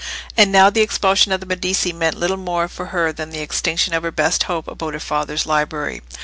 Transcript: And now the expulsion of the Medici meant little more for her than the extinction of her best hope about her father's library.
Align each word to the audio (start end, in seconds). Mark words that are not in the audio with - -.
And 0.35 0.51
now 0.51 0.71
the 0.71 0.81
expulsion 0.81 1.31
of 1.31 1.41
the 1.41 1.45
Medici 1.45 1.93
meant 1.93 2.17
little 2.17 2.35
more 2.35 2.67
for 2.67 2.87
her 2.87 3.13
than 3.13 3.29
the 3.29 3.41
extinction 3.41 3.93
of 3.93 4.01
her 4.01 4.09
best 4.09 4.41
hope 4.49 4.67
about 4.67 4.95
her 4.95 4.99
father's 4.99 5.45
library. 5.45 6.01